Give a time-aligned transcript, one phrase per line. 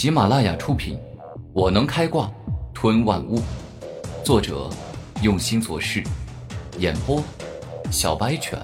[0.00, 0.96] 喜马拉雅出品，
[1.52, 2.32] 《我能开挂
[2.72, 3.36] 吞万物》，
[4.24, 4.70] 作者
[5.22, 6.02] 用心做事，
[6.78, 7.22] 演播
[7.90, 8.58] 小白犬，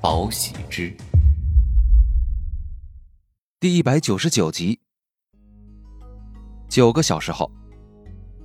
[0.00, 0.96] 宝喜之，
[3.58, 4.78] 第一百九十九集。
[6.68, 7.50] 九个小时后，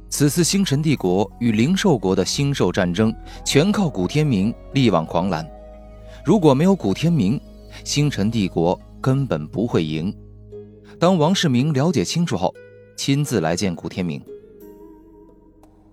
[0.09, 3.15] 此次星辰帝国与灵兽国的星兽战争，
[3.45, 5.47] 全靠古天明力挽狂澜。
[6.25, 7.39] 如果没有古天明，
[7.86, 10.11] 星辰帝国根本不会赢。
[11.02, 12.54] 当王世明了解清楚后，
[12.96, 14.23] 亲自来见古天明。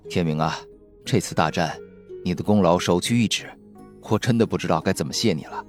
[0.06, 0.60] 天明啊，
[1.02, 1.74] 这次大战，
[2.22, 3.46] 你的功劳首屈一指，
[4.02, 5.64] 我真的不知道该怎么谢你了。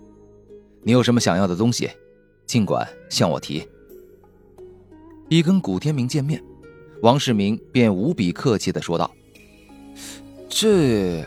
[0.84, 1.90] 你有什么想要的东西，
[2.46, 3.66] 尽管向我提。
[5.30, 6.44] 一跟古天明见面，
[7.02, 9.10] 王世明便无比客气的说道
[10.50, 11.24] ：“这……”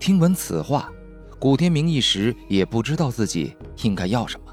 [0.00, 0.92] 听闻此话，
[1.38, 4.51] 古天明一时也不知道自己应该要什么。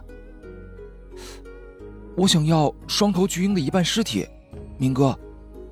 [2.19, 4.27] 我想要双头巨鹰的一半尸体，
[4.77, 5.17] 明哥，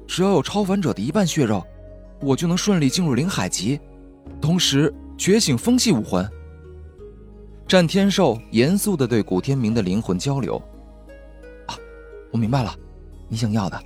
[0.08, 1.62] 只要有超凡者的一半血肉，
[2.22, 3.78] 我就能顺利进入灵海级，
[4.40, 6.26] 同时觉醒风系武魂。
[7.68, 10.56] 战天兽严肃地对古天明的灵魂交流
[11.68, 11.76] ：“啊，
[12.32, 12.74] 我明白了，
[13.28, 13.78] 你想要的，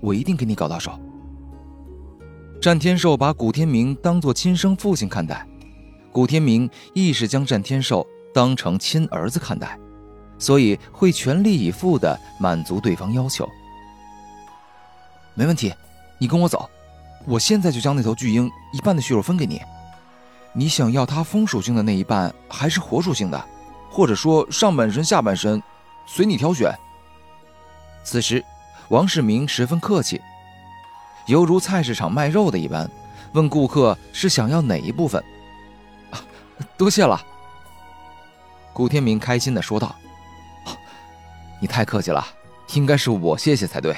[0.00, 0.92] 我一定给你搞到手。”
[2.62, 5.44] 战天兽把古天明当作亲生父亲看待，
[6.12, 9.76] 古天明亦是将战天兽当成亲儿子看待。
[10.38, 13.48] 所以会全力以赴的满足对方要求。
[15.34, 15.74] 没问题，
[16.18, 16.68] 你跟我走，
[17.26, 19.60] 我现在就将那头巨鹰一半的血肉分给你。
[20.52, 23.44] 你想要它风属性的那一半，还是火属性的？
[23.90, 25.62] 或者说上半身、下半身，
[26.06, 26.72] 随你挑选。
[28.04, 28.44] 此时，
[28.88, 30.20] 王世明十分客气，
[31.26, 32.88] 犹如菜市场卖肉的一般，
[33.32, 35.22] 问顾客是想要哪一部分。
[36.76, 37.20] 多谢了，
[38.72, 39.94] 古天明开心的说道。
[41.60, 42.26] 你太客气了，
[42.74, 43.96] 应该是我谢谢才对。”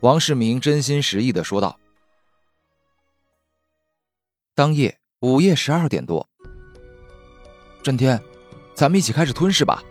[0.00, 1.78] 王世明真心实意的说道。
[4.54, 6.26] 当夜午夜十二点多，
[7.82, 8.20] 震天，
[8.74, 9.82] 咱们一起开始吞噬吧。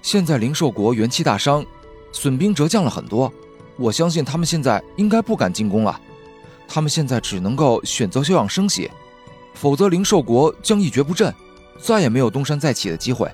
[0.00, 1.64] 现在灵兽国元气大伤，
[2.12, 3.32] 损兵折将了很多，
[3.76, 6.00] 我相信他们现在应该不敢进攻了。
[6.68, 8.90] 他们现在只能够选择休养生息，
[9.54, 11.32] 否则灵兽国将一蹶不振，
[11.78, 13.30] 再也没有东山再起的机会。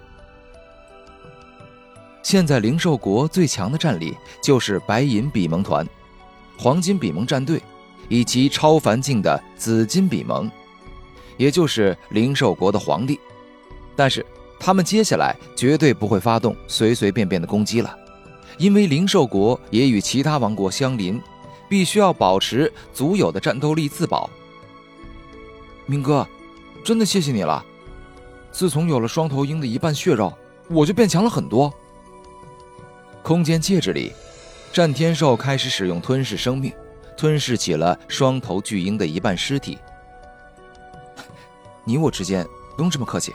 [2.29, 5.89] 现在灵兽国最强的战力就是白银比蒙团、
[6.59, 7.59] 黄金比蒙战队，
[8.11, 10.47] 以及超凡境的紫金比蒙，
[11.39, 13.19] 也就是灵兽国的皇帝。
[13.97, 14.27] 但是
[14.61, 17.97] 他们接下来绝对不会发动随随便便的攻击了，
[18.59, 21.19] 因为灵兽国也与其他王国相邻，
[21.67, 24.29] 必须要保持足有的战斗力自保。
[25.87, 26.29] 明哥，
[26.85, 27.65] 真的谢谢你了！
[28.53, 30.31] 自从有了双头鹰的一半血肉，
[30.69, 31.73] 我就变强了很多。
[33.23, 34.13] 空间戒指里，
[34.73, 36.73] 战天兽开始使用吞噬生命，
[37.17, 39.77] 吞噬起了双头巨鹰的一半尸体。
[41.85, 42.47] 你我之间
[42.77, 43.35] 不用这么客气。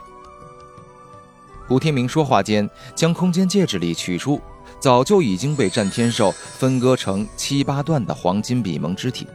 [1.67, 4.41] 古天明说话间，将空间戒指里取出
[4.79, 9.27] 早就已经被战天兽分割成七八段的黄金比蒙肢体，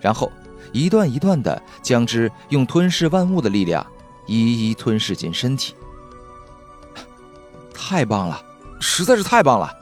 [0.00, 0.30] 然后
[0.72, 3.86] 一段一段的将之用吞噬万物的力量
[4.26, 5.74] 一一吞噬进身体。
[7.72, 8.42] 太棒了，
[8.80, 9.72] 实在是太棒了！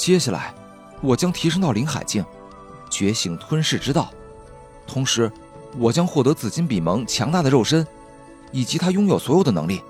[0.00, 0.54] 接下来，
[1.02, 2.24] 我将提升到灵海境，
[2.88, 4.10] 觉醒吞噬之道，
[4.86, 5.30] 同时，
[5.76, 7.86] 我将获得紫金比蒙强大的肉身，
[8.50, 9.82] 以及他拥有所有的能力。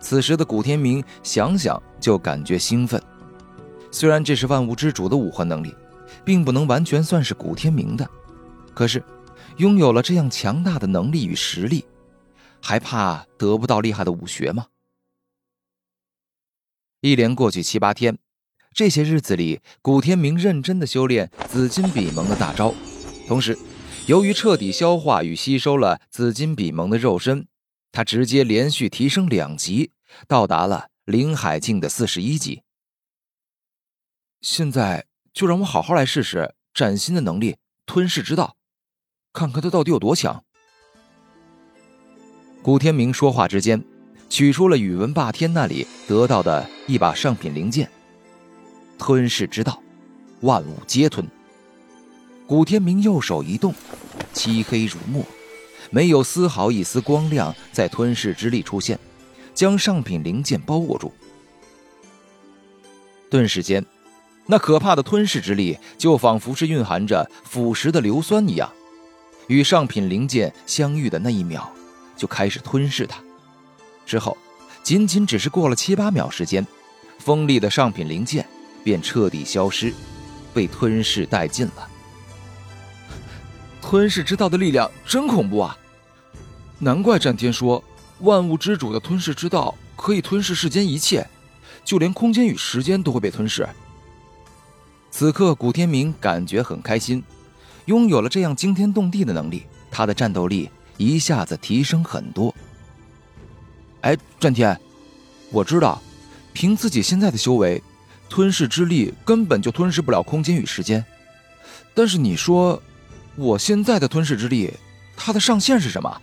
[0.00, 3.00] 此时的古天明想想就感觉兴奋，
[3.92, 5.72] 虽然这是万物之主的武魂能力，
[6.24, 8.10] 并不能完全算是古天明的，
[8.74, 9.00] 可是，
[9.58, 11.84] 拥有了这样强大的能力与实力，
[12.60, 14.66] 还怕得不到厉害的武学吗？
[17.02, 18.18] 一连过去七八天。
[18.74, 22.74] 这些日子里，古天明认真的修炼紫金比蒙的大招，
[23.28, 23.56] 同时，
[24.06, 27.46] 由于彻底消化与吸收了紫金比蒙的肉身，
[27.92, 29.92] 他直接连续提升两级，
[30.26, 32.62] 到达了灵海境的四十一级。
[34.40, 35.04] 现在
[35.34, 38.56] 就让我好好来试试崭新的能力——吞噬之道，
[39.34, 40.42] 看看他到底有多强。
[42.62, 43.84] 古天明说话之间，
[44.30, 47.90] 取出了宇文霸天那里得到的一把上品灵剑。
[49.02, 49.82] 吞噬之道，
[50.42, 51.28] 万物皆吞。
[52.46, 53.74] 古天明右手一动，
[54.32, 55.26] 漆黑如墨，
[55.90, 58.96] 没有丝毫一丝光亮在吞噬之力出现，
[59.52, 61.12] 将上品灵剑包裹住。
[63.28, 63.84] 顿时间，
[64.46, 68.72] 那可怕的吞噬之力就仿佛是蕴含着腐蚀的硫酸一样，
[69.48, 71.68] 与上品灵剑相遇的那一秒，
[72.16, 73.20] 就开始吞噬它。
[74.06, 74.38] 之后，
[74.84, 76.64] 仅仅只是过了七八秒时间，
[77.18, 78.46] 锋利的上品灵剑。
[78.84, 79.92] 便彻底消失，
[80.52, 81.88] 被吞噬殆尽了。
[83.80, 85.76] 吞噬之道的力量真恐怖啊！
[86.78, 87.82] 难怪战天说
[88.20, 91.26] 万物之主的吞噬之道可以吞噬世间一切，
[91.84, 93.68] 就连空间与时间都会被吞噬。
[95.10, 97.22] 此刻，古天明感觉很开心，
[97.84, 102.54] 拥有了这样惊天动地的能力，他的战斗力一下子提升很多。
[104.00, 104.80] 哎，战天，
[105.50, 106.00] 我知道，
[106.52, 107.82] 凭自己现在的修为，
[108.32, 111.04] 吞噬之力根本就吞噬不了空间与时间。
[111.92, 112.82] 但是你说，
[113.36, 114.72] 我现在的吞噬之力，
[115.14, 116.22] 它的上限是什么？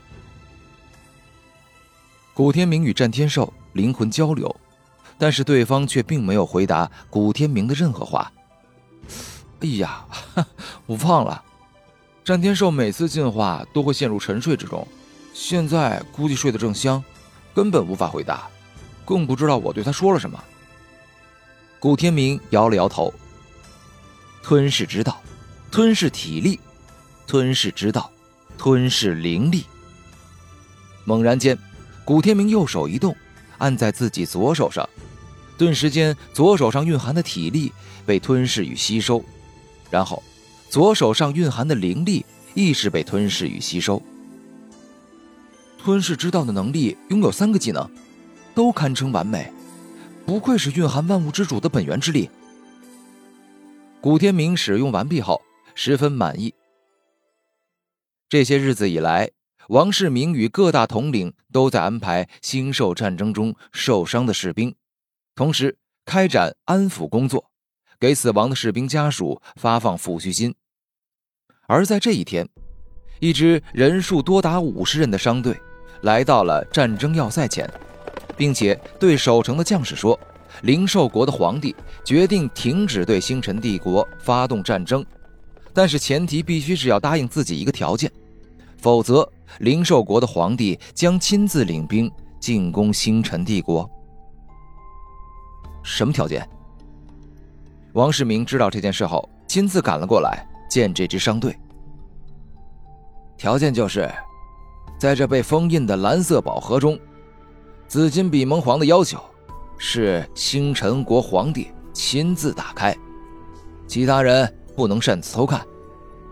[2.33, 4.53] 古天明与战天兽灵魂交流，
[5.19, 8.31] 但是对方却并没有回答古天明的任何话。
[9.59, 10.03] 哎呀，
[10.87, 11.43] 我忘了，
[12.25, 14.87] 战天兽每次进化都会陷入沉睡之中，
[15.31, 17.03] 现在估计睡得正香，
[17.53, 18.49] 根本无法回答，
[19.05, 20.43] 更不知道我对他说了什么。
[21.79, 23.13] 古天明摇了摇头。
[24.43, 25.21] 吞噬之道，
[25.71, 26.59] 吞噬体力，
[27.25, 28.11] 吞噬之道，
[28.57, 29.63] 吞噬灵力。
[31.05, 31.57] 猛然间，
[32.03, 33.15] 古天明右手一动，
[33.59, 34.87] 按在自己左手上，
[35.57, 37.71] 顿时间，左手上蕴含的体力
[38.05, 39.23] 被吞噬与吸收。
[39.89, 40.21] 然后，
[40.69, 44.01] 左手上蕴含的灵力亦是被吞噬与吸收。
[45.81, 47.89] 吞噬之道的能力拥有三个技能，
[48.53, 49.51] 都堪称完美，
[50.29, 52.29] 不愧是蕴含万物之主的本源之力。
[53.99, 55.41] 古天明使用完毕后，
[55.73, 56.53] 十分满意。
[58.29, 59.31] 这些日子以来，
[59.69, 64.75] 王世明与各大统领都在安排星兽战争中受伤的士兵，
[65.33, 67.49] 同时开展安抚工作。
[67.99, 70.53] 给死亡的士兵家属发放抚恤金。
[71.65, 72.47] 而在这一天，
[73.19, 75.59] 一支人数多达五十人的商队
[76.03, 77.67] 来到了战争要塞前，
[78.39, 80.17] 并且对守城的将士说
[80.63, 81.75] ：“灵兽国的皇帝
[82.05, 85.05] 决定停止对星辰帝国发动战争，
[85.73, 88.09] 但是前提必须是要答应自己一个条件，
[88.77, 92.09] 否则灵兽国的皇帝将亲自领兵
[92.39, 93.87] 进攻星辰帝国。”
[95.83, 96.47] 什么条件？
[97.91, 101.53] 王世明知道这件事后，亲自赶了过来见这支商队。
[103.35, 104.09] 条件就是，
[104.97, 106.97] 在这被封印的蓝色宝盒中，
[107.89, 109.19] 紫金比蒙皇的要求
[109.79, 112.95] 是星辰国皇帝亲自打开，
[113.87, 115.65] 其他人不能擅自偷看。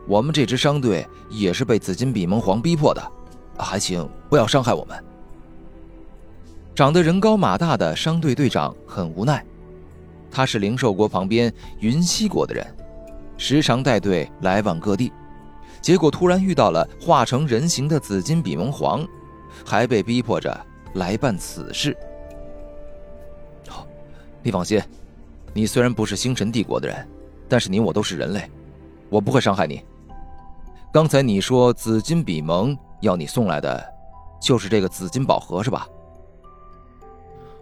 [0.07, 3.01] 我们这支商队也是被紫金比蒙皇逼迫的，
[3.57, 5.04] 还请不要伤害我们。
[6.75, 9.44] 长得人高马大的商队队长很无奈。
[10.30, 12.63] 他是灵兽国旁边云溪国的人，
[13.36, 15.12] 时常带队来往各地，
[15.81, 19.04] 结果突然遇到了化成人形的紫金比蒙皇，
[19.65, 20.56] 还被逼迫着
[20.97, 21.95] 来办此事。
[23.67, 23.88] 好，
[24.44, 24.81] 你放心，
[25.53, 27.07] 你虽然不是星辰帝国的人，
[27.47, 28.49] 但是你我都是人类，
[29.09, 29.83] 我不会伤害你。
[30.91, 33.94] 刚才你说紫金比蒙要你送来的，
[34.41, 35.88] 就是这个紫金宝盒是吧？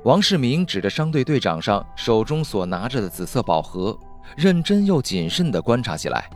[0.03, 3.97] 王世明指着商队队长上手中所拿着的紫色宝盒，
[4.37, 6.29] 认真又谨慎地观察起来。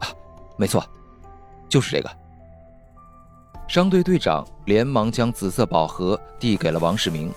[0.00, 0.08] 啊，
[0.56, 0.84] 没错，
[1.68, 2.10] 就是这个。
[3.68, 7.32] 商队队长连忙将紫色宝盒递给了王世明。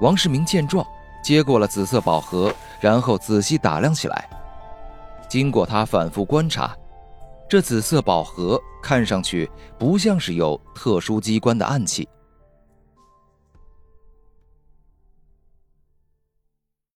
[0.00, 0.86] 王世明见状，
[1.22, 4.30] 接过了紫色宝盒，然后仔细打量起来。
[5.28, 6.74] 经过他反复观察，
[7.48, 12.08] 这紫色宝盒看上去不像是有特殊机关的暗器。